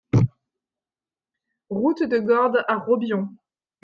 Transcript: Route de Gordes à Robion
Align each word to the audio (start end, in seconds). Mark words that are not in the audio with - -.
Route 1.69 2.01
de 2.01 2.17
Gordes 2.17 2.65
à 2.67 2.77
Robion 2.77 3.29